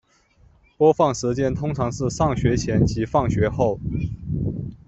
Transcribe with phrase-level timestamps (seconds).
[0.77, 3.79] 播放时间通常是上学前及放学后。